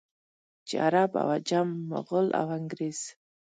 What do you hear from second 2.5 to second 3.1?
انګرېز.